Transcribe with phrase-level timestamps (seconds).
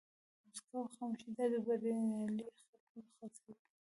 [0.43, 3.53] موسکا او خاموشي دا د بریالي خلکو خاصیت دی.